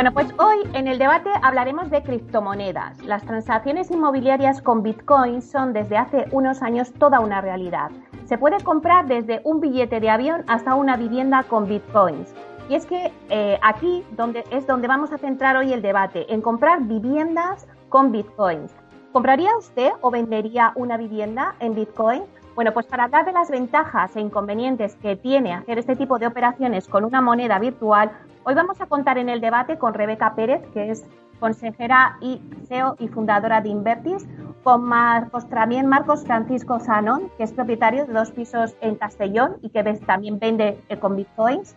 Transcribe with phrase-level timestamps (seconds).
[0.00, 2.98] Bueno, pues hoy en el debate hablaremos de criptomonedas.
[3.04, 7.90] Las transacciones inmobiliarias con Bitcoin son desde hace unos años toda una realidad.
[8.24, 12.34] Se puede comprar desde un billete de avión hasta una vivienda con Bitcoins.
[12.70, 16.40] Y es que eh, aquí donde, es donde vamos a centrar hoy el debate, en
[16.40, 18.72] comprar viviendas con bitcoins.
[19.12, 22.22] ¿Compraría usted o vendería una vivienda en bitcoin?
[22.54, 26.26] Bueno, pues para hablar de las ventajas e inconvenientes que tiene hacer este tipo de
[26.26, 28.10] operaciones con una moneda virtual,
[28.44, 31.06] hoy vamos a contar en el debate con Rebeca Pérez, que es
[31.38, 34.26] consejera y CEO y fundadora de Invertis,
[34.62, 39.70] con Marcos, también Marcos Francisco Zanón, que es propietario de dos pisos en Castellón y
[39.70, 41.76] que también vende eh, con bitcoins,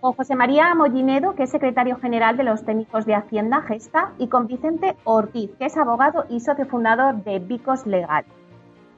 [0.00, 4.28] con José María Mollinedo, que es secretario general de los técnicos de Hacienda Gesta, y
[4.28, 8.24] con Vicente Ortiz, que es abogado y socio fundador de Vicos Legal.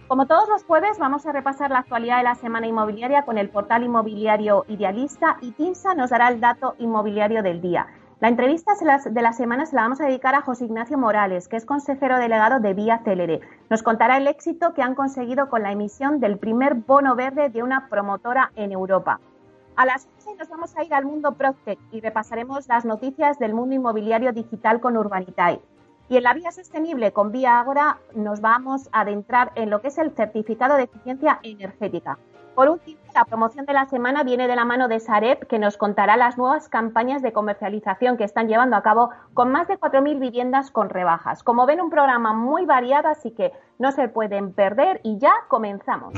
[0.06, 3.48] Como todos los jueves, vamos a repasar la actualidad de la semana inmobiliaria con el
[3.48, 7.86] portal inmobiliario Idealista y TINSA nos dará el dato inmobiliario del día.
[8.20, 8.72] La entrevista
[9.06, 12.18] de la semana se la vamos a dedicar a José Ignacio Morales, que es consejero
[12.18, 13.40] delegado de Vía Célere.
[13.70, 17.62] Nos contará el éxito que han conseguido con la emisión del primer bono verde de
[17.62, 19.20] una promotora en Europa.
[19.74, 23.54] A las 11 nos vamos a ir al mundo Proctec y repasaremos las noticias del
[23.54, 25.60] mundo inmobiliario digital con Urbanitae.
[26.08, 29.88] Y en la vía sostenible con Vía Agora nos vamos a adentrar en lo que
[29.88, 32.18] es el certificado de eficiencia energética.
[32.54, 35.76] Por último, la promoción de la semana viene de la mano de Sareb, que nos
[35.76, 40.20] contará las nuevas campañas de comercialización que están llevando a cabo con más de 4.000
[40.20, 41.42] viviendas con rebajas.
[41.42, 46.14] Como ven, un programa muy variado, así que no se pueden perder y ya comenzamos.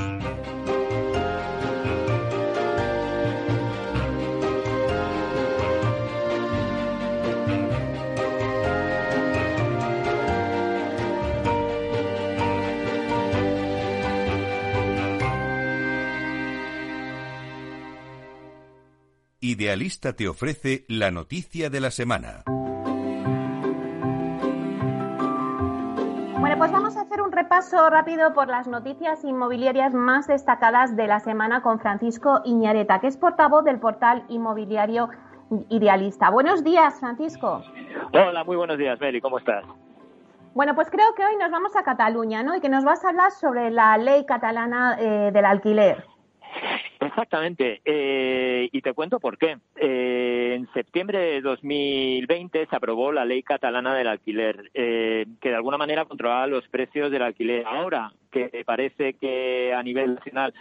[19.57, 22.43] Idealista te ofrece la noticia de la semana.
[26.39, 31.07] Bueno, pues vamos a hacer un repaso rápido por las noticias inmobiliarias más destacadas de
[31.07, 35.09] la semana con Francisco Iñareta, que es portavoz del portal inmobiliario
[35.69, 36.29] Idealista.
[36.29, 37.63] Buenos días, Francisco.
[38.13, 39.65] Hola, muy buenos días, Mary, ¿cómo estás?
[40.53, 42.55] Bueno, pues creo que hoy nos vamos a Cataluña, ¿no?
[42.55, 46.05] Y que nos vas a hablar sobre la ley catalana eh, del alquiler.
[46.99, 49.57] Exactamente, eh, y te cuento por qué.
[49.75, 55.55] Eh, en septiembre de 2020 se aprobó la ley catalana del alquiler, eh, que de
[55.55, 57.65] alguna manera controlaba los precios del alquiler.
[57.65, 58.11] Ahora
[58.49, 60.53] que parece que a nivel nacional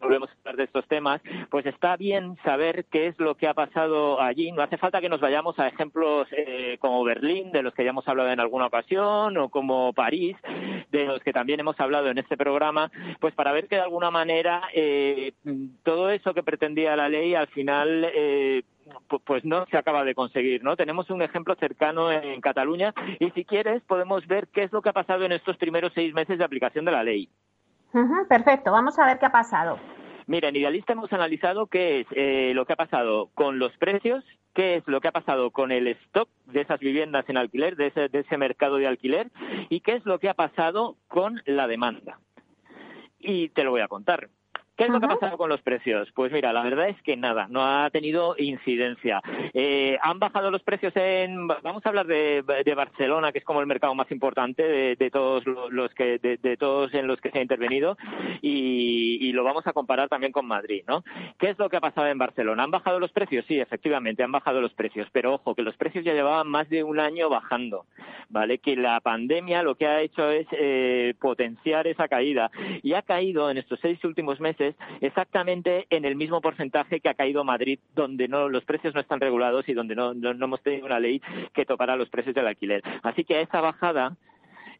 [0.00, 1.20] volvemos a hablar de estos temas,
[1.50, 4.52] pues está bien saber qué es lo que ha pasado allí.
[4.52, 6.28] No hace falta que nos vayamos a ejemplos
[6.78, 10.36] como Berlín, de los que ya hemos hablado en alguna ocasión, o como París,
[10.90, 12.90] de los que también hemos hablado en este programa,
[13.20, 14.62] pues para ver que de alguna manera
[15.82, 18.62] todo eso que pretendía la ley al final eh,
[19.24, 20.76] pues no se acaba de conseguir, ¿no?
[20.76, 24.90] Tenemos un ejemplo cercano en Cataluña y si quieres podemos ver qué es lo que
[24.90, 27.28] ha pasado en estos primeros seis meses de aplicación de la ley.
[28.28, 29.78] perfecto, vamos a ver qué ha pasado.
[30.26, 34.24] Mira, en Idealista hemos analizado qué es eh, lo que ha pasado con los precios,
[34.54, 37.88] qué es lo que ha pasado con el stock de esas viviendas en alquiler, de
[37.88, 39.30] ese, de ese mercado de alquiler,
[39.68, 42.18] y qué es lo que ha pasado con la demanda.
[43.18, 44.28] Y te lo voy a contar.
[44.76, 46.10] ¿Qué es lo que ha pasado con los precios?
[46.14, 49.22] Pues mira, la verdad es que nada, no ha tenido incidencia.
[49.52, 53.68] Eh, han bajado los precios en, vamos a hablar de, Barcelona, que es como el
[53.68, 57.96] mercado más importante de, todos los que, de, todos en los que se ha intervenido,
[58.42, 61.02] y, lo vamos a comparar también con Madrid, ¿no?
[61.38, 62.62] ¿Qué es lo que ha pasado en Barcelona?
[62.62, 63.44] ¿Han bajado los precios?
[63.48, 66.84] Sí, efectivamente, han bajado los precios, pero ojo, que los precios ya llevaban más de
[66.84, 67.84] un año bajando,
[68.28, 68.58] ¿vale?
[68.58, 72.50] Que la pandemia lo que ha hecho es eh, potenciar esa caída
[72.82, 74.63] y ha caído en estos seis últimos meses
[75.00, 79.20] exactamente en el mismo porcentaje que ha caído Madrid, donde no los precios no están
[79.20, 81.20] regulados y donde no, no, no hemos tenido una ley
[81.52, 82.82] que tocara los precios del alquiler.
[83.02, 84.16] Así que esa bajada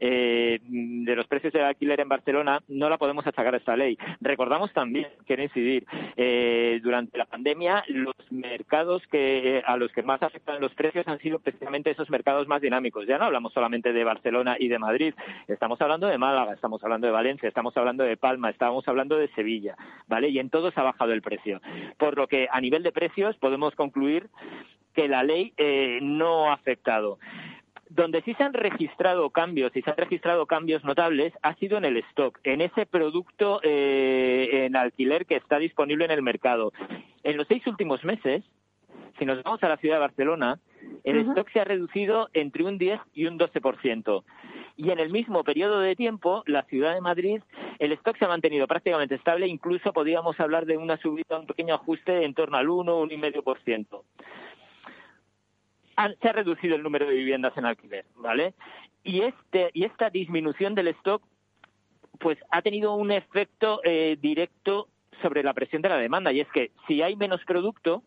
[0.01, 3.99] eh, de los precios del alquiler en Barcelona no la podemos achacar a esta ley.
[4.21, 5.87] Recordamos también, quiero incidir,
[6.17, 11.19] eh, durante la pandemia los mercados que a los que más afectan los precios han
[11.19, 13.07] sido precisamente esos mercados más dinámicos.
[13.07, 15.15] Ya no hablamos solamente de Barcelona y de Madrid,
[15.49, 19.29] estamos hablando de Málaga, estamos hablando de Valencia, estamos hablando de Palma, estamos hablando de
[19.29, 19.77] Sevilla,
[20.09, 20.29] ¿vale?
[20.29, 21.61] Y en todos ha bajado el precio.
[21.99, 24.29] Por lo que a nivel de precios podemos concluir
[24.95, 27.19] que la ley eh, no ha afectado.
[27.91, 31.85] Donde sí se han registrado cambios y se han registrado cambios notables ha sido en
[31.85, 36.73] el stock, en ese producto eh, en alquiler que está disponible en el mercado.
[37.23, 38.43] En los seis últimos meses,
[39.19, 40.59] si nos vamos a la ciudad de Barcelona,
[41.05, 44.25] el stock se ha reducido entre un 10 y un 12%.
[44.77, 47.41] Y en el mismo periodo de tiempo, la ciudad de Madrid,
[47.79, 51.75] el stock se ha mantenido prácticamente estable, incluso podríamos hablar de una subida, un pequeño
[51.75, 54.03] ajuste en torno al 1, 1,5%
[56.21, 58.55] se ha reducido el número de viviendas en alquiler, ¿vale?
[59.03, 61.23] Y, este, y esta disminución del stock
[62.19, 64.89] pues ha tenido un efecto eh, directo
[65.21, 68.03] sobre la presión de la demanda y es que si hay menos producto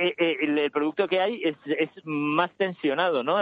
[0.00, 3.36] eh, eh, el, producto que hay es, es más tensionado, ¿no?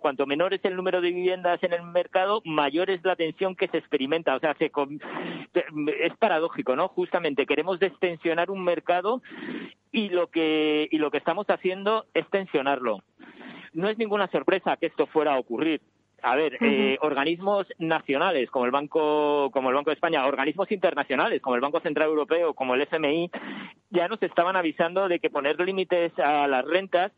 [0.00, 3.68] cuanto menor es el número de viviendas en el mercado, mayor es la tensión que
[3.68, 4.34] se experimenta.
[4.34, 6.88] O sea, se, es paradójico, ¿no?
[6.88, 9.20] Justamente queremos destensionar un mercado
[9.90, 13.02] y lo que y lo que estamos haciendo es tensionarlo.
[13.74, 15.82] No es ninguna sorpresa que esto fuera a ocurrir.
[16.22, 21.42] A ver, eh, organismos nacionales como el Banco como el Banco de España, organismos internacionales
[21.42, 23.28] como el Banco Central Europeo, como el FMI,
[23.90, 27.12] ya nos estaban avisando de que poner límites a las rentas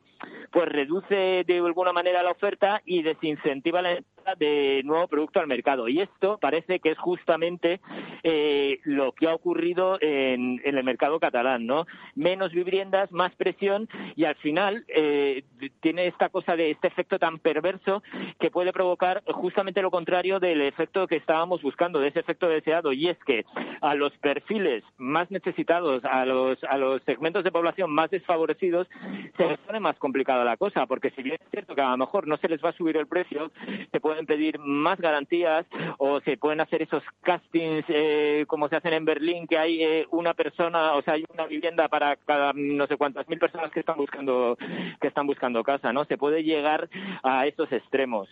[0.51, 3.99] pues reduce de alguna manera la oferta y desincentiva la
[4.39, 5.89] de nuevo producto al mercado.
[5.89, 7.81] Y esto parece que es justamente
[8.23, 11.87] eh, lo que ha ocurrido en, el mercado catalán, ¿no?
[12.15, 15.45] Menos viviendas, más presión y al final eh,
[15.81, 18.03] tiene esta cosa de este efecto tan perverso
[18.41, 22.93] que puede provocar justamente lo contrario del efecto que estábamos buscando, de ese efecto deseado.
[22.93, 23.45] Y es que
[23.81, 28.89] a los perfiles más necesitados, a los, a los segmentos de población más desfavorecidos,
[29.37, 31.97] se les pone más complicada la cosa, porque si bien es cierto que a lo
[31.97, 33.51] mejor no se les va a subir el precio,
[33.91, 35.67] se pueden pedir más garantías
[35.99, 40.07] o se pueden hacer esos castings eh, como se hacen en Berlín, que hay eh,
[40.13, 43.81] una persona, o sea, hay una vivienda para cada no sé cuántas mil personas que
[43.81, 44.57] están buscando
[45.01, 46.05] que están buscando casa, ¿no?
[46.05, 46.89] Se puede llegar
[47.25, 48.29] a esos extremos.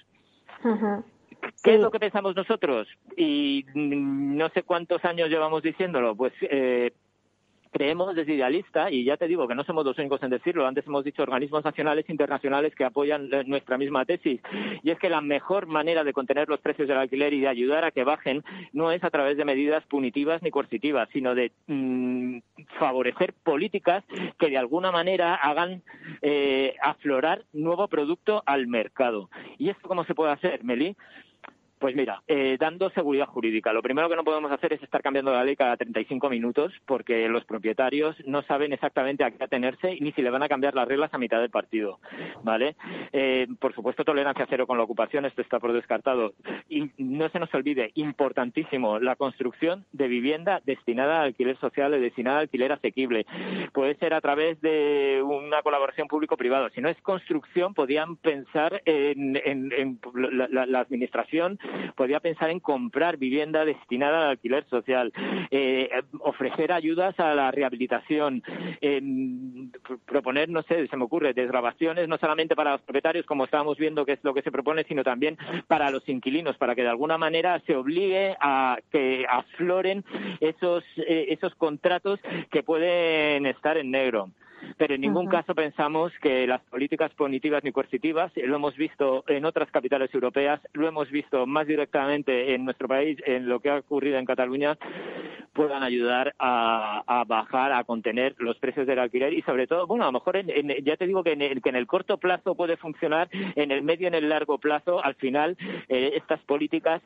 [1.65, 2.87] ¿Qué es lo que pensamos nosotros?
[3.17, 6.15] Y no sé cuántos años llevamos diciéndolo.
[6.15, 6.93] Pues eh,
[7.73, 10.87] creemos desde Idealista, y ya te digo que no somos los únicos en decirlo, antes
[10.87, 14.41] hemos dicho organismos nacionales e internacionales que apoyan nuestra misma tesis,
[14.83, 17.85] y es que la mejor manera de contener los precios del alquiler y de ayudar
[17.85, 22.39] a que bajen no es a través de medidas punitivas ni coercitivas, sino de mm,
[22.79, 24.05] favorecer políticas
[24.39, 25.83] que de alguna manera hagan
[26.21, 29.31] eh, aflorar nuevo producto al mercado.
[29.59, 30.95] ¿Y esto cómo se puede hacer, Meli?
[31.83, 33.73] Pues mira, eh, dando seguridad jurídica.
[33.73, 37.29] Lo primero que no podemos hacer es estar cambiando la ley cada 35 minutos porque
[37.29, 40.87] los propietarios no saben exactamente a qué atenerse ni si le van a cambiar las
[40.87, 41.99] reglas a mitad del partido.
[42.45, 42.77] ¿Vale?
[43.13, 46.35] Eh, por supuesto, tolerancia cero con la ocupación, esto está por descartado.
[46.69, 51.99] Y no se nos olvide, importantísimo, la construcción de vivienda destinada al alquiler social y
[52.01, 53.27] destinada al alquiler asequible.
[53.73, 56.69] Puede ser a través de una colaboración público-privado.
[56.69, 61.59] Si no es construcción, podían pensar en, la administración
[61.97, 65.13] podía pensar en comprar vivienda destinada al alquiler social,
[65.51, 68.43] eh, ofrecer ayudas a la rehabilitación,
[70.07, 74.05] proponer, no sé, se me ocurre, desgrabaciones no solamente para los propietarios, como estábamos viendo
[74.05, 75.37] que es lo que se propone, sino también
[75.67, 80.05] para los inquilinos, para que de alguna manera se obligue a que afloren
[80.41, 84.31] esos, eh, esos contratos que pueden estar en negro
[84.77, 89.45] pero en ningún caso pensamos que las políticas punitivas ni coercitivas, lo hemos visto en
[89.45, 93.79] otras capitales europeas, lo hemos visto más directamente en nuestro país, en lo que ha
[93.79, 94.77] ocurrido en Cataluña,
[95.53, 100.09] puedan ayudar a, bajar, a contener los precios del alquiler y sobre todo, bueno, a
[100.09, 100.39] lo mejor
[100.83, 103.83] ya te digo que en, el, que en el corto plazo puede funcionar, en el
[103.83, 105.57] medio y en el largo plazo, al final,
[105.89, 107.03] eh, estas políticas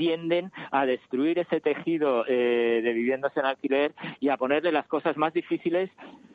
[0.00, 5.14] tienden a destruir ese tejido eh, de viviendas en alquiler y a ponerle las cosas
[5.18, 5.90] más difíciles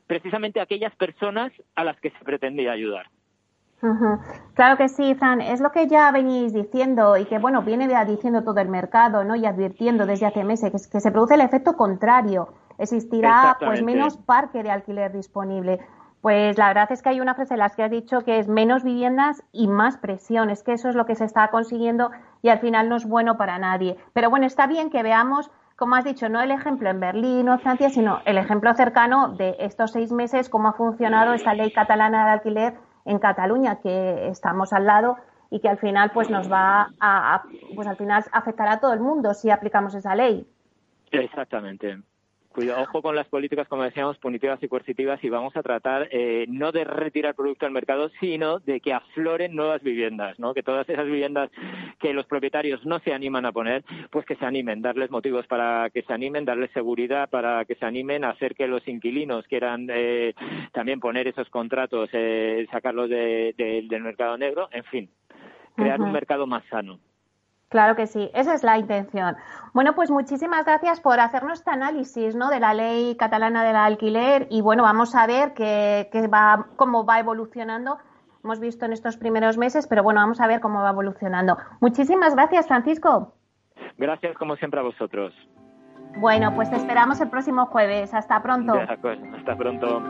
[0.06, 3.08] precisamente a aquellas personas a las que se pretendía ayudar.
[4.54, 5.42] Claro que sí, Fran.
[5.42, 9.36] Es lo que ya venís diciendo y que, bueno, viene diciendo todo el mercado, ¿no?
[9.36, 12.50] Y advirtiendo desde hace meses que, que se produce el efecto contrario.
[12.78, 15.80] Existirá, pues, menos parque de alquiler disponible.
[16.22, 18.48] Pues la verdad es que hay una frase en las que has dicho que es
[18.48, 20.50] menos viviendas y más presión.
[20.50, 22.10] Es que eso es lo que se está consiguiendo
[22.42, 23.98] y al final no es bueno para nadie.
[24.14, 27.60] Pero bueno, está bien que veamos, como has dicho, no el ejemplo en Berlín o
[27.60, 32.26] Francia, sino el ejemplo cercano de estos seis meses, cómo ha funcionado esta ley catalana
[32.26, 32.74] de alquiler
[33.06, 35.18] en Cataluña, que estamos al lado
[35.52, 37.44] y que al final pues nos va a,
[37.76, 40.48] pues al final afectará a todo el mundo si aplicamos esa ley.
[41.12, 42.00] Exactamente
[42.56, 46.46] cuidado, ojo con las políticas, como decíamos, punitivas y coercitivas y vamos a tratar eh,
[46.48, 50.54] no de retirar producto al mercado, sino de que afloren nuevas viviendas, ¿no?
[50.54, 51.52] Que todas esas viviendas
[52.00, 55.90] que los propietarios no se animan a poner, pues que se animen, darles motivos para
[55.90, 59.88] que se animen, darles seguridad para que se animen a hacer que los inquilinos quieran
[59.92, 60.34] eh,
[60.72, 65.10] también poner esos contratos, eh, sacarlos del mercado negro, en fin,
[65.76, 67.00] crear un mercado más sano.
[67.70, 69.36] Claro que sí, esa es la intención.
[69.74, 72.50] Bueno, pues muchísimas gracias por hacernos este análisis ¿no?
[72.50, 77.20] de la ley catalana del alquiler y bueno, vamos a ver qué, va, cómo va
[77.20, 77.98] evolucionando.
[78.44, 81.58] Hemos visto en estos primeros meses, pero bueno, vamos a ver cómo va evolucionando.
[81.82, 83.34] Muchísimas gracias, Francisco.
[83.98, 85.34] Gracias, como siempre, a vosotros.
[86.18, 88.14] Bueno, pues te esperamos el próximo jueves.
[88.14, 88.74] Hasta pronto.
[88.74, 90.02] hasta pronto.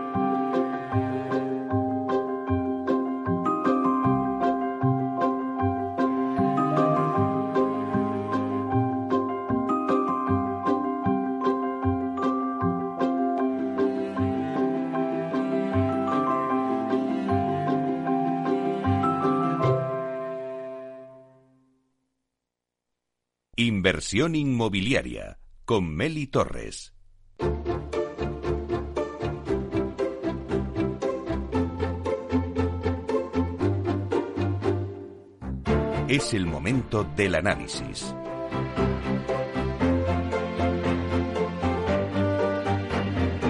[23.85, 26.91] Inversión inmobiliaria con Meli Torres.
[36.07, 38.15] Es el momento del análisis.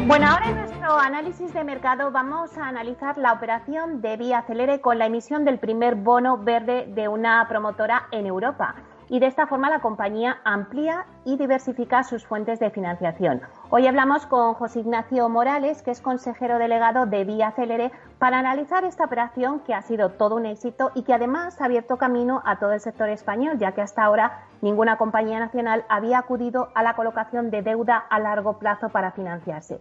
[0.06, 4.82] Bueno, ahora en nuestro análisis de mercado vamos a analizar la operación de Vía Acelere
[4.82, 8.76] con la emisión del primer bono verde de una promotora en Europa
[9.10, 13.42] y de esta forma la compañía amplía y diversifica sus fuentes de financiación.
[13.70, 18.84] Hoy hablamos con José Ignacio Morales, que es consejero delegado de Vía Celere, para analizar
[18.86, 22.60] esta operación que ha sido todo un éxito y que además ha abierto camino a
[22.60, 26.96] todo el sector español, ya que hasta ahora ninguna compañía nacional había acudido a la
[26.96, 29.80] colocación de deuda a largo plazo para financiarse.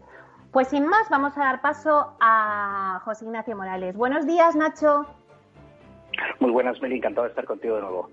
[0.53, 3.97] Pues sin más, vamos a dar paso a José Ignacio Morales.
[3.97, 5.05] Buenos días, Nacho.
[6.39, 6.97] Muy buenas, Meli.
[6.97, 8.09] Encantado de estar contigo de nuevo.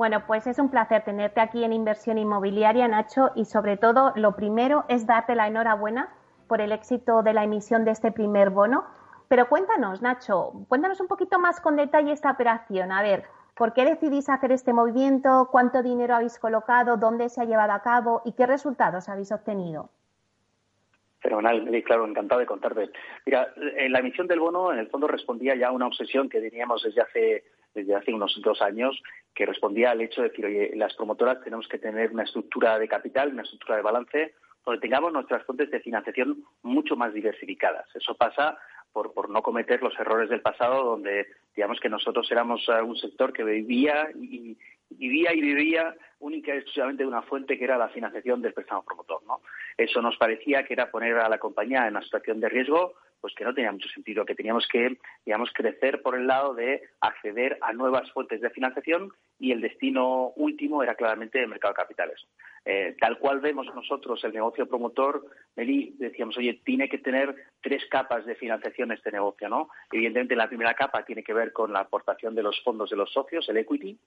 [0.00, 4.34] Bueno, pues es un placer tenerte aquí en Inversión Inmobiliaria, Nacho, y sobre todo lo
[4.34, 6.08] primero es darte la enhorabuena
[6.48, 8.86] por el éxito de la emisión de este primer bono.
[9.28, 12.92] Pero cuéntanos, Nacho, cuéntanos un poquito más con detalle esta operación.
[12.92, 15.50] A ver, ¿por qué decidís hacer este movimiento?
[15.52, 16.96] ¿Cuánto dinero habéis colocado?
[16.96, 18.22] ¿Dónde se ha llevado a cabo?
[18.24, 19.90] ¿Y qué resultados habéis obtenido?
[21.18, 22.90] Fenomenal, claro, encantado de contarte.
[23.26, 23.52] Mira,
[23.90, 27.02] la emisión del bono en el fondo respondía ya a una obsesión que teníamos desde
[27.02, 29.00] hace desde hace unos dos años
[29.34, 32.88] que respondía al hecho de decir, oye, las promotoras tenemos que tener una estructura de
[32.88, 34.34] capital, una estructura de balance,
[34.64, 37.86] donde tengamos nuestras fuentes de financiación mucho más diversificadas.
[37.94, 38.58] Eso pasa
[38.92, 42.96] por, por no cometer los errores del pasado, donde digamos que nosotros éramos eh, un
[42.96, 44.58] sector que vivía y,
[44.90, 48.84] vivía y vivía única y exclusivamente de una fuente que era la financiación del préstamo
[48.84, 49.22] promotor.
[49.26, 49.40] ¿no?
[49.76, 53.34] Eso nos parecía que era poner a la compañía en una situación de riesgo pues
[53.34, 57.58] que no tenía mucho sentido, que teníamos que, digamos, crecer por el lado de acceder
[57.60, 62.26] a nuevas fuentes de financiación y el destino último era claramente el mercado de capitales.
[62.64, 65.24] Eh, tal cual vemos nosotros el negocio promotor,
[65.56, 69.70] Meli, decíamos, oye, tiene que tener tres capas de financiación este negocio, ¿no?
[69.90, 73.12] Evidentemente, la primera capa tiene que ver con la aportación de los fondos de los
[73.12, 73.98] socios, el equity.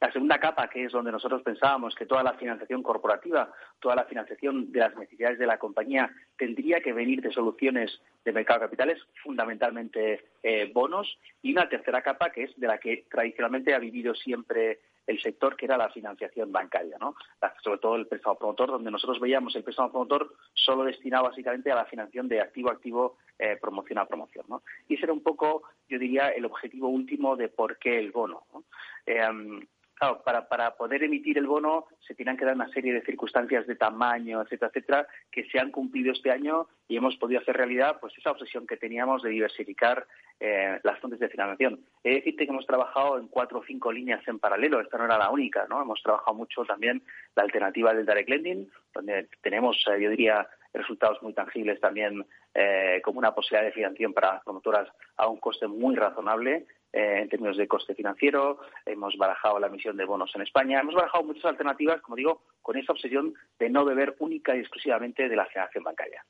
[0.00, 4.04] La segunda capa, que es donde nosotros pensábamos que toda la financiación corporativa, toda la
[4.04, 8.66] financiación de las necesidades de la compañía tendría que venir de soluciones de mercado de
[8.66, 11.18] capitales, fundamentalmente eh, bonos.
[11.42, 15.56] Y una tercera capa, que es de la que tradicionalmente ha vivido siempre el sector
[15.56, 17.14] que era la financiación bancaria, ¿no?
[17.62, 21.74] sobre todo el préstamo promotor, donde nosotros veíamos el préstamo promotor solo destinado básicamente a
[21.74, 24.46] la financiación de activo a activo, eh, promoción a promoción.
[24.48, 24.62] ¿no?
[24.88, 28.44] Y ese era un poco, yo diría, el objetivo último de por qué el bono.
[28.52, 28.64] ¿no?
[29.04, 29.66] Eh,
[30.00, 33.66] claro, para, para poder emitir el bono se tienen que dar una serie de circunstancias
[33.66, 37.98] de tamaño, etcétera, etcétera, que se han cumplido este año y hemos podido hacer realidad
[38.00, 40.06] pues esa obsesión que teníamos de diversificar
[40.40, 41.80] eh, las fuentes de financiación.
[42.02, 45.04] He de decirte que hemos trabajado en cuatro o cinco líneas en paralelo, esta no
[45.04, 45.82] era la única, ¿no?
[45.82, 47.02] Hemos trabajado mucho también
[47.36, 53.00] la alternativa del direct lending, donde tenemos, eh, yo diría, resultados muy tangibles también eh,
[53.04, 57.56] como una posibilidad de financiación para promotoras a un coste muy razonable eh, en términos
[57.56, 62.00] de coste financiero, hemos barajado la emisión de bonos en España, hemos barajado muchas alternativas,
[62.00, 66.24] como digo, con esa obsesión de no beber única y exclusivamente de la financiación bancaria.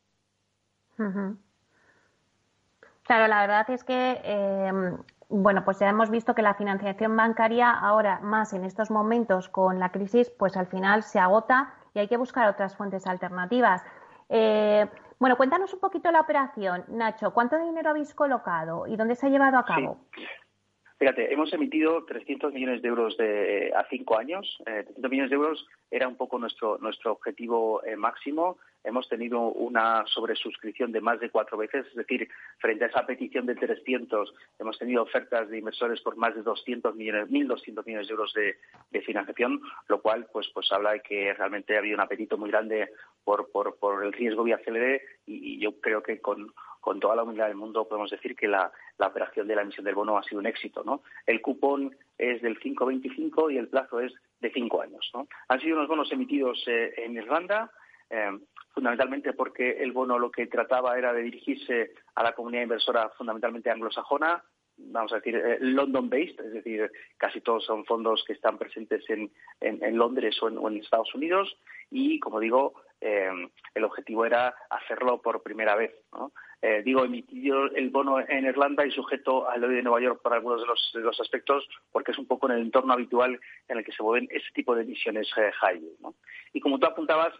[3.04, 4.72] Claro, la verdad es que, eh,
[5.30, 9.78] bueno, pues ya hemos visto que la financiación bancaria ahora, más en estos momentos con
[9.78, 13.82] la crisis, pues al final se agota y hay que buscar otras fuentes alternativas.
[14.28, 14.86] Eh,
[15.20, 17.32] bueno, cuéntanos un poquito la operación, Nacho.
[17.34, 19.98] ¿Cuánto dinero habéis colocado y dónde se ha llevado a cabo?
[20.98, 24.56] Fíjate, hemos emitido 300 millones de euros de, a cinco años.
[24.60, 28.56] Eh, 300 millones de euros era un poco nuestro, nuestro objetivo eh, máximo.
[28.82, 33.46] Hemos tenido una sobresuscripción de más de cuatro veces, es decir, frente a esa petición
[33.46, 38.12] de 300, hemos tenido ofertas de inversores por más de 200 millones, 1.200 millones de
[38.12, 42.36] euros de, financiación, lo cual pues, pues habla de que realmente ha habido un apetito
[42.36, 42.90] muy grande
[43.24, 43.48] por,
[44.04, 46.52] el riesgo vía CLD y yo creo que con
[47.00, 50.18] toda la humildad del mundo podemos decir que la, operación de la emisión del bono
[50.18, 50.82] ha sido un éxito.
[50.84, 51.02] ¿no?
[51.26, 55.10] El cupón es del 5,25 y el plazo es de cinco años.
[55.48, 57.70] Han sido unos bonos emitidos eh, en Irlanda,
[58.10, 58.38] eh,
[58.72, 63.70] fundamentalmente porque el bono lo que trataba era de dirigirse a la comunidad inversora fundamentalmente
[63.70, 64.42] anglosajona,
[64.76, 69.30] vamos a decir, eh, London-based, es decir, casi todos son fondos que están presentes en,
[69.60, 71.56] en, Londres o en, Estados Unidos
[71.90, 75.92] y, como digo, el objetivo era hacerlo por primera vez.
[76.62, 80.34] eh, digo, emitido el bono en Irlanda y sujeto al ley de Nueva York por
[80.34, 83.92] algunos de los, aspectos, porque es un poco en el entorno habitual en el que
[83.92, 86.14] se mueven ese tipo de emisiones eh, high ¿no?
[86.52, 87.32] Y como tú apuntabas,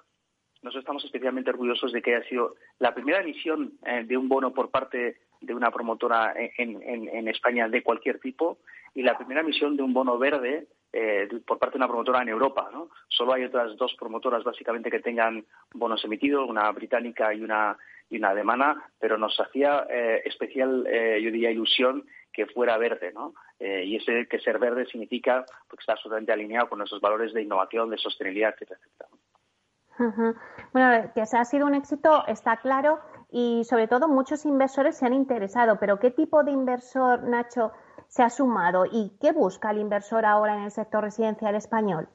[0.62, 4.52] nosotros estamos especialmente orgullosos de que haya sido la primera emisión eh, de un bono
[4.52, 8.58] por parte de una promotora en, en, España de cualquier tipo
[8.94, 12.28] y la primera emisión de un bono verde eh, por parte de una promotora en
[12.28, 12.68] Europa.
[12.70, 12.90] ¿no?
[13.08, 17.78] Solo hay otras dos promotoras básicamente que tengan bonos emitidos, una británica y una
[18.10, 23.12] y una demanda, pero nos hacía eh, especial, eh, yo diría, ilusión que fuera verde,
[23.12, 23.34] ¿no?
[23.58, 27.42] Eh, y ese que ser verde significa porque está absolutamente alineado con nuestros valores de
[27.42, 29.10] innovación, de sostenibilidad, etcétera, etcétera.
[30.72, 35.14] Bueno, que ha sido un éxito está claro y sobre todo muchos inversores se han
[35.14, 37.72] interesado, pero ¿qué tipo de inversor, Nacho,
[38.08, 42.08] se ha sumado y qué busca el inversor ahora en el sector residencial español?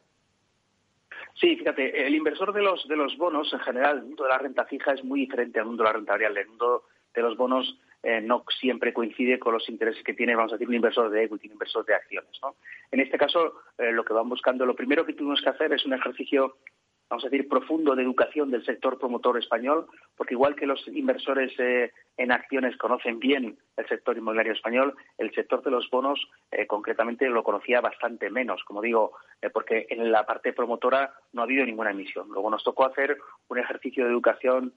[1.35, 4.37] Sí, fíjate, el inversor de los, de los bonos, en general, el mundo de la
[4.37, 6.41] renta fija es muy diferente al mundo de la renta variable.
[6.41, 10.53] El mundo de los bonos eh, no siempre coincide con los intereses que tiene, vamos
[10.53, 12.31] a decir, un inversor de equity, un inversor de acciones.
[12.41, 12.55] ¿no?
[12.91, 15.85] En este caso, eh, lo que van buscando, lo primero que tuvimos que hacer es
[15.85, 16.57] un ejercicio
[17.09, 19.87] vamos a decir, profundo de educación del sector promotor español,
[20.17, 25.33] porque igual que los inversores eh, en acciones conocen bien el sector inmobiliario español, el
[25.33, 26.19] sector de los bonos
[26.51, 31.41] eh, concretamente lo conocía bastante menos, como digo, eh, porque en la parte promotora no
[31.41, 32.27] ha habido ninguna emisión.
[32.29, 34.73] Luego nos tocó hacer un ejercicio de educación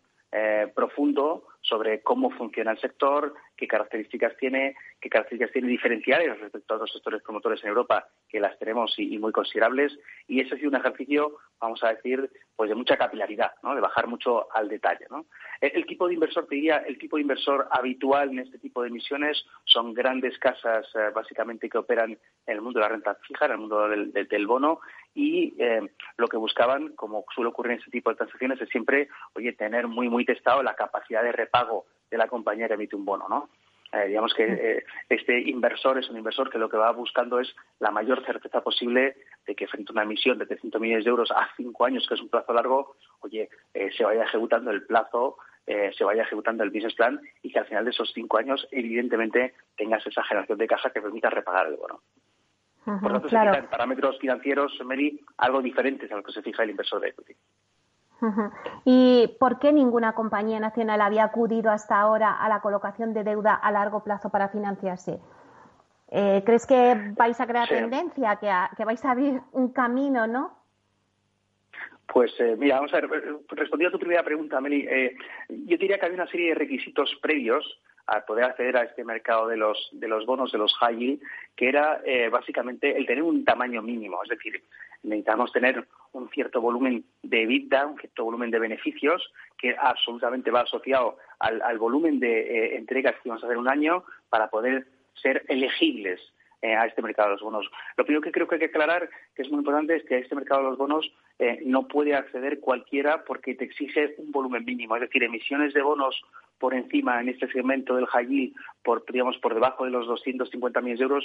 [0.74, 6.76] profundo sobre cómo funciona el sector, qué características tiene, qué características tiene diferenciales respecto a
[6.76, 9.98] otros sectores promotores en Europa, que las tenemos y, muy considerables.
[10.26, 13.74] Y ese ha sido un ejercicio, vamos a decir, pues de mucha capilaridad, ¿no?
[13.74, 15.06] de bajar mucho al detalle.
[15.60, 18.88] El, tipo de inversor, te diría, el tipo de inversor habitual en este tipo de
[18.88, 22.18] emisiones son grandes casas, eh, básicamente, que operan en
[22.54, 24.80] el mundo de la renta fija, en el mundo del, del, bono,
[25.18, 25.80] y eh,
[26.16, 29.88] lo que buscaban, como suele ocurrir en este tipo de transacciones, es siempre, oye, tener
[29.88, 33.48] muy, muy testado la capacidad de pago de la compañía que emite un bono, ¿no?
[33.92, 37.52] Eh, digamos que eh, este inversor es un inversor que lo que va buscando es
[37.80, 41.32] la mayor certeza posible de que frente a una emisión de 300 millones de euros
[41.32, 45.38] a cinco años, que es un plazo largo, oye, eh, se vaya ejecutando el plazo,
[45.66, 49.52] se vaya ejecutando el business plan y que al final de esos cinco años, evidentemente,
[49.76, 52.00] tengas esa generación de caja que permita repagar el bono.
[52.88, 56.62] Por lo tanto, se fijan parámetros financieros, Mary, algo diferentes a lo que se fija
[56.62, 57.36] el inversor de equity.
[58.84, 63.54] ¿Y por qué ninguna compañía nacional había acudido hasta ahora a la colocación de deuda
[63.54, 65.20] a largo plazo para financiarse?
[66.10, 70.56] Eh, ¿Crees que vais a crear tendencia, que, que vais a abrir un camino, no?
[72.06, 73.10] Pues eh, mira, vamos a ver,
[73.50, 75.14] respondiendo a tu primera pregunta, Meli, eh,
[75.50, 77.62] yo diría que hay una serie de requisitos previos
[78.08, 81.20] a poder acceder a este mercado de los, de los bonos, de los high yield,
[81.54, 84.22] que era eh, básicamente el tener un tamaño mínimo.
[84.22, 84.62] Es decir,
[85.02, 90.62] necesitamos tener un cierto volumen de EBITDA, un cierto volumen de beneficios, que absolutamente va
[90.62, 96.20] asociado al, volumen de entregas que vamos a hacer un año para poder ser elegibles
[96.60, 97.70] eh, a este mercado de los bonos.
[97.96, 100.18] Lo primero que creo que hay que aclarar, que es muy importante, es que a
[100.18, 104.64] este mercado de los bonos eh, no puede acceder cualquiera porque te exige un volumen
[104.64, 106.20] mínimo, es decir, emisiones de bonos
[106.58, 110.80] por encima en este segmento del high yield, por, digamos, por debajo de los 250
[110.80, 111.24] millones de euros,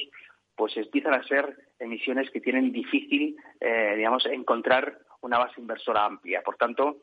[0.56, 6.42] pues empiezan a ser emisiones que tienen difícil, eh, digamos, encontrar una base inversora amplia.
[6.42, 6.98] Por tanto,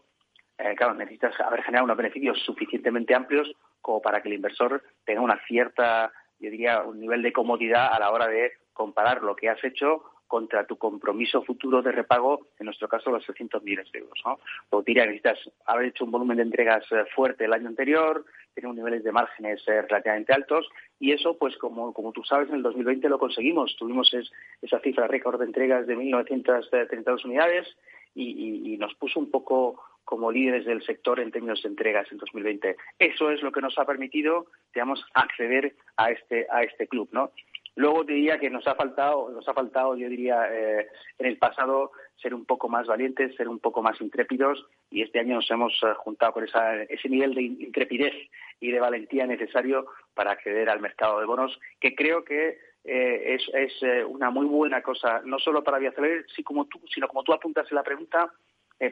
[0.77, 5.41] claro, necesitas haber generado unos beneficios suficientemente amplios como para que el inversor tenga una
[5.47, 9.63] cierta yo diría, un nivel de comodidad a la hora de comparar lo que has
[9.63, 14.23] hecho contra tu compromiso futuro de repago, en nuestro caso los 600 millones de euros.
[14.25, 14.83] ¿no?
[14.83, 19.03] Diría necesitas haber hecho un volumen de entregas eh, fuerte el año anterior, tener niveles
[19.03, 23.09] de márgenes eh, relativamente altos y eso, pues como, como tú sabes, en el 2020
[23.09, 23.75] lo conseguimos.
[23.77, 24.15] Tuvimos
[24.63, 27.67] esa cifra récord de entregas de 1.932 unidades
[28.15, 32.19] y, y nos puso un poco como líderes del sector en términos de entregas en
[32.19, 32.77] 2020.
[33.01, 37.33] Eso es lo que nos ha permitido, digamos, acceder a este a este club, ¿no?
[37.77, 41.93] Luego diría que nos ha faltado, nos ha faltado, yo diría, eh, en el pasado
[42.17, 45.73] ser un poco más valientes, ser un poco más intrépidos y este año nos hemos
[45.83, 48.15] eh, juntado con ese nivel de intrepidez
[48.61, 53.81] y de valentía necesario para acceder al mercado de bonos, que creo que eh, es,
[54.09, 57.71] una muy buena cosa, no solo para Viaceler, sino como tú, sino como tú apuntas
[57.71, 58.33] en la pregunta,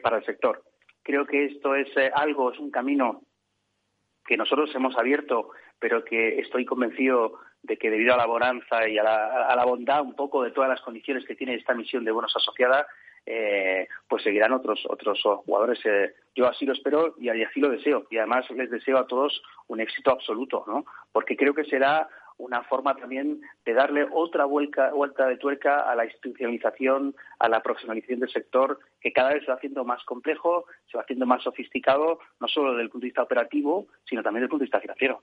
[0.03, 0.61] para el sector.
[1.03, 3.23] Creo que esto es eh, algo, es un camino
[4.27, 8.97] que nosotros hemos abierto, pero que estoy convencido de que debido a la bonanza y
[8.97, 12.35] a la, bondad un poco de todas las condiciones que tiene esta misión de bonos
[12.35, 12.87] asociada,
[13.25, 15.79] eh, pues seguirán otros otros jugadores.
[15.85, 18.07] Eh, yo así lo espero y así lo deseo.
[18.09, 20.85] Y además les deseo a todos un éxito absoluto, ¿no?
[21.11, 22.07] Porque creo que será
[22.39, 27.61] una forma también de darle otra vuelta, vuelta de tuerca a la institucionalización, a la
[27.61, 31.43] profesionalización del sector, que cada vez se va haciendo más complejo, se va haciendo más
[31.43, 34.67] sofisticado, no solo desde el punto de vista operativo, sino también desde el punto de
[34.67, 35.21] vista financiero.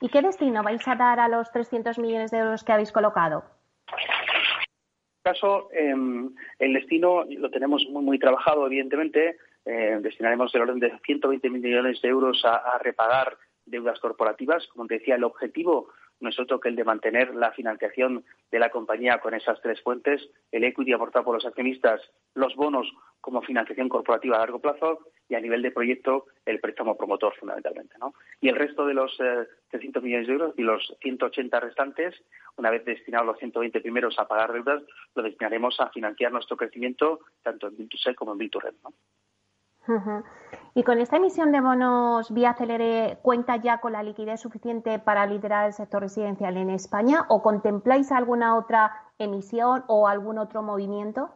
[0.00, 3.44] ¿Y qué destino vais a dar a los 300 millones de euros que habéis colocado?
[3.88, 9.38] En este caso, em, el destino lo tenemos muy, muy trabajado, evidentemente.
[9.64, 14.66] Eh, destinaremos el orden de 120 millones de euros a repagar deudas corporativas.
[14.68, 15.88] Como te decía, el objetivo
[16.20, 19.80] no es otro que el de mantener la financiación de la compañía con esas tres
[19.82, 22.00] fuentes, el equity aportado por los accionistas,
[22.34, 26.96] los bonos como financiación corporativa a largo plazo y a nivel de proyecto el préstamo
[26.96, 27.94] promotor fundamentalmente.
[27.98, 28.14] ¿no?
[28.40, 32.14] Y el resto de los 300 eh, millones de euros y los 180 restantes,
[32.56, 34.82] una vez destinados los 120 primeros a pagar deudas,
[35.14, 38.92] lo destinaremos a financiar nuestro crecimiento tanto en to como en to ¿no?
[40.74, 45.26] Y con esta emisión de bonos vía Celere, ¿cuenta ya con la liquidez suficiente para
[45.26, 51.30] liderar el sector residencial en España o contempláis alguna otra emisión o algún otro movimiento?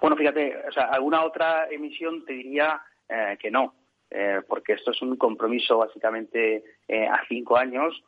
[0.00, 3.74] Bueno, fíjate, o sea, alguna otra emisión te diría eh, que no,
[4.10, 8.02] eh, porque esto es un compromiso básicamente eh, a cinco años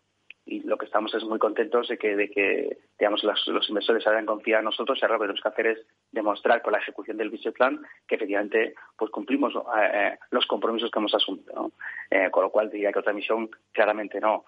[0.47, 4.27] y lo que estamos es muy contentos de que, de que digamos, los, inversores hayan
[4.27, 7.17] confiado en nosotros y ahora lo que tenemos que hacer es demostrar con la ejecución
[7.17, 11.73] del business plan que efectivamente pues cumplimos eh, eh, los compromisos que hemos asumido.
[12.11, 14.45] Eh, con lo cual diría que otra misión claramente no.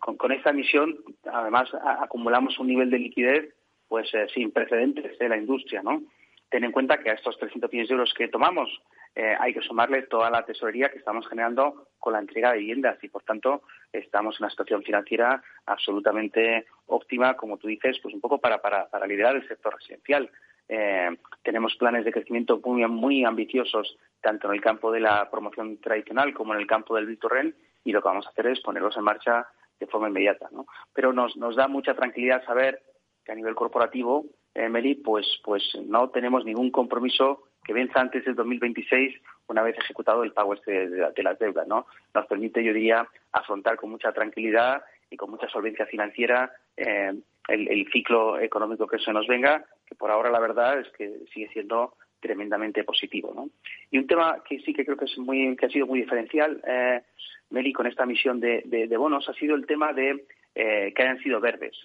[0.00, 0.96] con, esta misión
[1.30, 3.54] además acumulamos un nivel de liquidez
[3.88, 5.82] pues sin precedentes de la industria.
[5.82, 6.02] ¿no?
[6.48, 8.70] Ten en cuenta que a estos 300 millones de euros que tomamos
[9.14, 13.02] eh, hay que sumarle toda la tesorería que estamos generando con la entrega de viviendas
[13.02, 18.20] y, por tanto, estamos en una situación financiera absolutamente óptima, como tú dices, pues un
[18.20, 20.30] poco para, para, para liderar el sector residencial.
[20.68, 25.80] Eh, tenemos planes de crecimiento muy, muy ambiciosos, tanto en el campo de la promoción
[25.80, 28.96] tradicional como en el campo del Vitorren, y lo que vamos a hacer es ponerlos
[28.96, 29.48] en marcha
[29.80, 30.48] de forma inmediata.
[30.52, 30.66] ¿no?
[30.92, 32.82] Pero nos da mucha tranquilidad saber
[33.24, 34.26] que a nivel corporativo,
[34.70, 39.14] Meli, pues, pues no tenemos ningún compromiso que venza antes del 2026
[39.48, 41.86] una vez ejecutado el pago este de, las deudas, ¿no?
[42.14, 47.12] Nos permite, yo diría, afrontar con mucha tranquilidad y con mucha solvencia financiera eh,
[47.48, 51.48] el, ciclo económico que se nos venga, que por ahora la verdad es que sigue
[51.48, 53.50] siendo tremendamente positivo, ¿no?
[53.90, 56.60] Y un tema que sí que creo que es muy que ha sido muy diferencial,
[56.66, 57.02] eh,
[57.50, 61.40] Meli, con esta misión de, bonos ha sido el tema de eh, que hayan sido
[61.40, 61.76] verdes.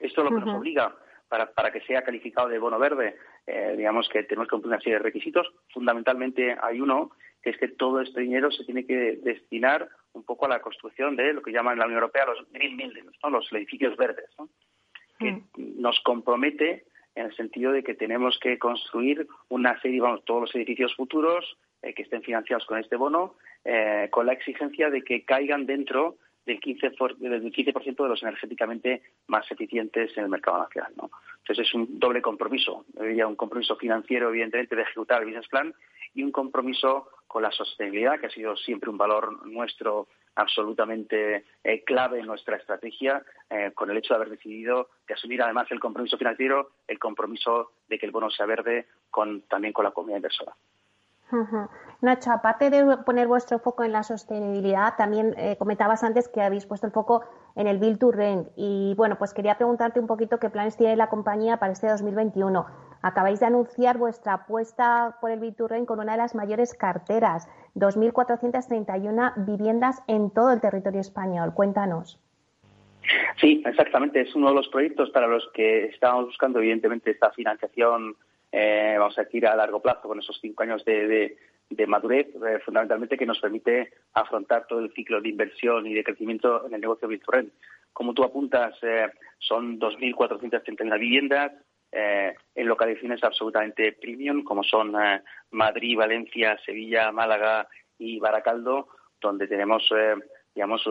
[0.00, 0.94] Esto lo que nos obliga
[1.32, 3.16] para, para que sea calificado de bono verde
[3.46, 5.50] eh, digamos que tenemos que cumplir una serie de requisitos.
[5.72, 7.10] Fundamentalmente hay uno,
[7.42, 11.16] que es que todo este dinero se tiene que destinar un poco a la construcción
[11.16, 14.28] de lo que llaman en la Unión Europea los green buildings, los edificios verdes,
[15.18, 15.80] que mm.
[15.80, 20.54] nos compromete en el sentido de que tenemos que construir una serie, vamos, todos los
[20.54, 25.24] edificios futuros eh, que estén financiados con este bono, eh, con la exigencia de que
[25.24, 30.92] caigan dentro del 15%, del 15 de los energéticamente más eficientes en el mercado nacional.
[31.38, 32.84] Entonces es un doble compromiso.
[32.98, 35.74] Había un compromiso financiero, evidentemente, de ejecutar el business plan
[36.14, 41.84] y un compromiso con la sostenibilidad, que ha sido siempre un valor nuestro absolutamente eh,
[41.84, 45.80] clave en nuestra estrategia, eh, con el hecho de haber decidido de asumir además el
[45.80, 50.18] compromiso financiero, el compromiso de que el bono sea verde con, también con la comunidad
[50.18, 50.54] inversora.
[52.02, 56.66] Nacho, aparte de poner vuestro foco en la sostenibilidad, también eh, comentabas antes que habéis
[56.66, 58.48] puesto el foco en el Build to Rent.
[58.56, 62.66] Y bueno, pues quería preguntarte un poquito qué planes tiene la compañía para este 2021.
[63.02, 66.74] Acabáis de anunciar vuestra apuesta por el Build to Rent con una de las mayores
[66.74, 71.54] carteras, 2.431 viviendas en todo el territorio español.
[71.54, 72.20] Cuéntanos.
[73.40, 74.20] Sí, exactamente.
[74.20, 78.16] Es uno de los proyectos para los que estamos buscando, evidentemente, esta financiación
[78.52, 81.36] eh, vamos a decir, a largo plazo, con esos cinco años de,
[81.86, 86.66] madurez, eh, fundamentalmente que nos permite afrontar todo el ciclo de inversión y de crecimiento
[86.66, 87.50] en el negocio virtual.
[87.94, 89.06] Como tú apuntas, eh,
[89.38, 91.52] son 2.431 viviendas
[91.94, 94.94] en localizaciones absolutamente premium, como son
[95.50, 98.88] Madrid, Valencia, Sevilla, Málaga y Baracaldo,
[99.20, 99.92] donde tenemos,
[100.54, 100.88] digamos,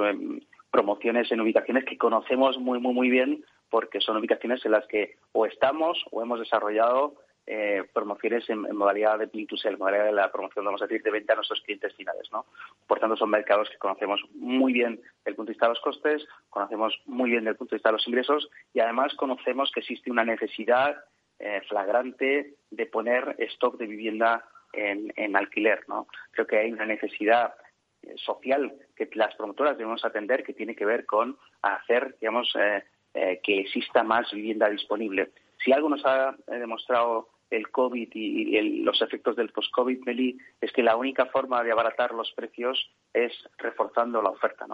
[0.69, 5.15] promociones en ubicaciones que conocemos muy, muy, muy bien porque son ubicaciones en las que
[5.32, 7.15] o estamos o hemos desarrollado
[7.47, 11.01] eh, promociones en, modalidad de build to sell, modalidad de la promoción, vamos a decir,
[11.01, 12.45] de venta a nuestros clientes finales, ¿no?
[12.86, 15.82] Por tanto, son mercados que conocemos muy bien desde el punto de vista de los
[15.82, 19.71] costes, conocemos muy bien desde el punto de vista de los ingresos y además conocemos
[19.71, 21.04] que existe una necesidad
[21.39, 26.08] eh, flagrante de poner stock de vivienda en, alquiler, ¿no?
[26.32, 27.56] Creo que hay una necesidad
[28.04, 32.54] eh, social que las promotoras debemos atender que tiene que ver con hacer, digamos,
[33.13, 35.32] que exista más vivienda disponible.
[35.63, 40.82] Si algo nos ha demostrado el COVID y, los efectos del post-COVID, Meli, es que
[40.82, 44.65] la única forma de abaratar los precios es reforzando la oferta.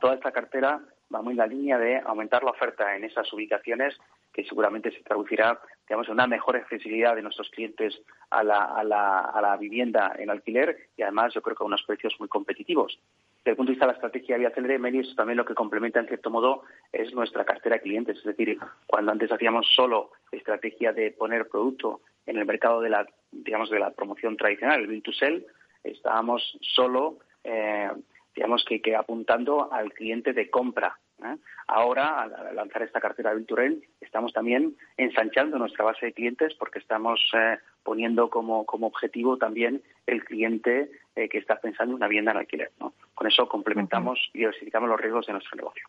[0.00, 0.80] Toda esta cartera
[1.12, 3.96] va muy en la línea de aumentar la oferta en esas ubicaciones
[4.32, 8.84] que seguramente se traducirá, digamos, en una mejor accesibilidad de nuestros clientes a la, a
[8.84, 12.28] la, a la vivienda en alquiler y además yo creo que a unos precios muy
[12.28, 12.98] competitivos.
[13.46, 16.00] Desde el punto de vista de la estrategia Vía Célere, Melis también lo que complementa
[16.00, 18.18] en cierto modo es nuestra cartera de clientes.
[18.18, 23.06] Es decir, cuando antes hacíamos solo estrategia de poner producto en el mercado de la,
[23.30, 25.44] digamos, de la promoción tradicional, el build
[25.84, 27.88] estábamos solo, eh,
[28.34, 30.98] digamos que, apuntando al cliente de compra.
[31.22, 31.36] ¿eh?
[31.68, 37.20] Ahora, al lanzar esta cartera de estamos también ensanchando nuestra base de clientes porque estamos
[37.32, 42.38] eh, poniendo como, como objetivo también el cliente que está pensando en una vivienda en
[42.38, 42.72] alquiler.
[42.78, 42.92] ¿no?
[43.14, 45.88] Con eso complementamos y diversificamos los riesgos de nuestro negocio.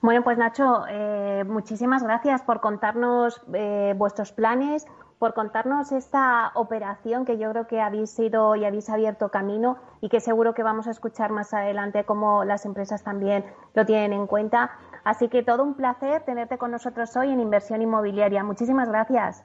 [0.00, 4.84] Bueno, pues Nacho, eh, muchísimas gracias por contarnos eh, vuestros planes,
[5.20, 10.08] por contarnos esta operación que yo creo que habéis sido y habéis abierto camino y
[10.08, 14.26] que seguro que vamos a escuchar más adelante cómo las empresas también lo tienen en
[14.26, 14.72] cuenta.
[15.04, 18.42] Así que todo un placer tenerte con nosotros hoy en Inversión Inmobiliaria.
[18.42, 19.44] Muchísimas gracias.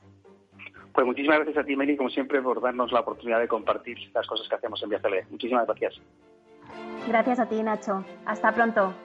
[0.97, 4.25] Pues muchísimas gracias a ti, Meli, como siempre, por darnos la oportunidad de compartir las
[4.25, 5.27] cosas que hacemos en Viacele.
[5.29, 6.01] Muchísimas gracias.
[7.07, 8.03] Gracias a ti, Nacho.
[8.25, 8.95] Hasta pronto.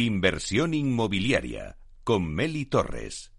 [0.00, 3.34] Inversión inmobiliaria con Meli Torres.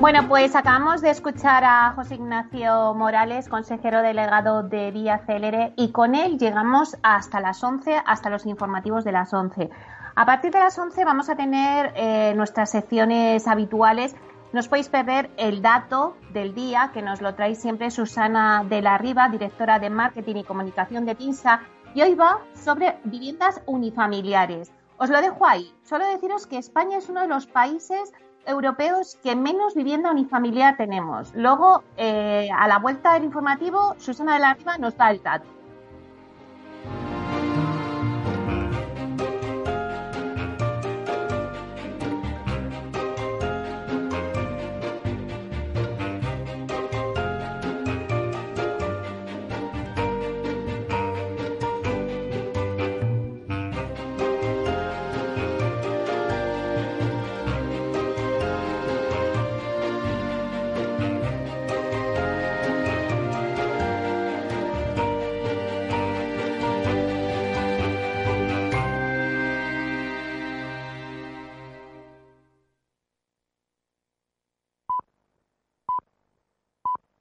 [0.00, 5.92] Bueno, pues acabamos de escuchar a José Ignacio Morales, consejero delegado de Vía Célere, y
[5.92, 9.70] con él llegamos hasta las 11, hasta los informativos de las 11.
[10.16, 14.16] A partir de las 11 vamos a tener eh, nuestras secciones habituales.
[14.52, 18.80] No os podéis perder el dato del día, que nos lo trae siempre Susana de
[18.80, 21.60] la Riva, directora de Marketing y Comunicación de TINSA,
[21.94, 24.72] y hoy va sobre viviendas unifamiliares.
[24.98, 25.74] Os lo dejo ahí.
[25.82, 28.12] Solo deciros que España es uno de los países
[28.46, 31.34] europeos que menos vivienda unifamiliar tenemos.
[31.34, 35.55] Luego, eh, a la vuelta del informativo, Susana de la Riva nos da el dato.